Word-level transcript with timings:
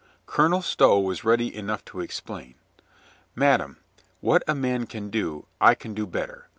Colonel 0.25 0.63
Stow 0.63 0.97
was 0.99 1.23
ready 1.23 1.55
enough 1.55 1.85
to 1.85 1.99
explain. 1.99 2.55
"Madame, 3.35 3.77
what 4.19 4.41
a 4.47 4.55
man 4.55 4.87
can 4.87 5.11
do, 5.11 5.45
I 5.61 5.75
can 5.75 5.93
do 5.93 6.07
better. 6.07 6.47